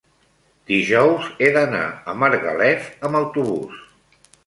dijous 0.71 1.27
he 1.45 1.51
d'anar 1.59 1.83
a 1.85 2.17
Margalef 2.25 2.91
amb 3.09 3.25
autobús. 3.25 3.89